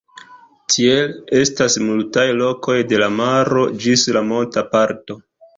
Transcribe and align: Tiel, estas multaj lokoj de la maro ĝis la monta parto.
Tiel, 0.75 1.13
estas 1.41 1.75
multaj 1.89 2.25
lokoj 2.39 2.79
de 2.95 3.03
la 3.05 3.13
maro 3.21 3.67
ĝis 3.85 4.09
la 4.17 4.29
monta 4.31 4.69
parto. 4.77 5.23